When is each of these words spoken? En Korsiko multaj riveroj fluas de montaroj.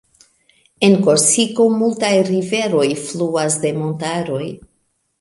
En 0.87 0.95
Korsiko 1.07 1.67
multaj 1.83 2.11
riveroj 2.31 2.89
fluas 3.05 3.63
de 3.67 3.77
montaroj. 3.85 4.45